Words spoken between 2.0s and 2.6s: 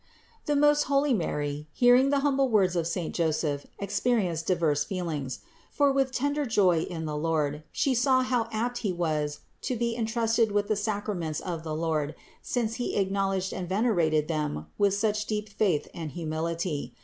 the humble